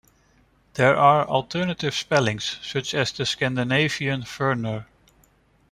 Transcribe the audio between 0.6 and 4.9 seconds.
There are alternate spellings, such as the Scandinavian "Verner".